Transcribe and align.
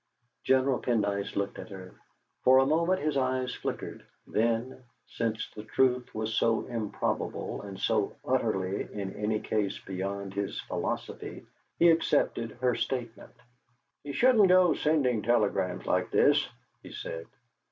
General 0.43 0.79
Pendyce 0.81 1.35
looked 1.35 1.59
at 1.59 1.69
her; 1.69 1.93
for 2.43 2.57
a 2.57 2.65
moment 2.65 3.03
his 3.03 3.17
eyes 3.17 3.53
flickered, 3.53 4.03
then, 4.25 4.83
since 5.05 5.47
the 5.51 5.63
truth 5.63 6.15
was 6.15 6.33
so 6.33 6.65
improbable 6.65 7.61
and 7.61 7.79
so 7.79 8.15
utterly 8.25 8.81
in 8.91 9.15
any 9.15 9.39
case 9.39 9.77
beyond 9.77 10.33
his 10.33 10.59
philosophy, 10.61 11.45
he 11.77 11.91
accepted 11.91 12.49
her 12.61 12.73
statement. 12.73 13.35
"He 14.03 14.11
shouldn't 14.13 14.47
go 14.49 14.73
sending 14.73 15.21
telegrams 15.21 15.85
like 15.85 16.09
this," 16.09 16.49
he 16.81 16.91
said. 16.91 17.27